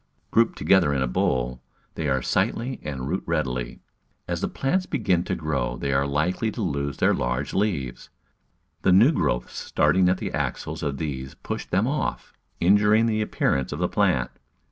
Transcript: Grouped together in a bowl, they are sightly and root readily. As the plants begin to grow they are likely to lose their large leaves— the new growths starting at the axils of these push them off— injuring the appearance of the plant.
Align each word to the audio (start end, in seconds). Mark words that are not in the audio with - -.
Grouped 0.31 0.57
together 0.57 0.95
in 0.95 1.03
a 1.03 1.07
bowl, 1.07 1.61
they 1.93 2.09
are 2.09 2.23
sightly 2.23 2.79
and 2.81 3.07
root 3.07 3.21
readily. 3.27 3.81
As 4.27 4.41
the 4.41 4.47
plants 4.47 4.87
begin 4.87 5.23
to 5.25 5.35
grow 5.35 5.77
they 5.77 5.93
are 5.93 6.07
likely 6.07 6.51
to 6.53 6.61
lose 6.63 6.97
their 6.97 7.13
large 7.13 7.53
leaves— 7.53 8.09
the 8.81 8.91
new 8.91 9.11
growths 9.11 9.53
starting 9.59 10.09
at 10.09 10.17
the 10.17 10.33
axils 10.33 10.81
of 10.81 10.97
these 10.97 11.35
push 11.35 11.65
them 11.67 11.85
off— 11.85 12.33
injuring 12.59 13.05
the 13.05 13.21
appearance 13.21 13.71
of 13.71 13.77
the 13.77 13.87
plant. 13.87 14.31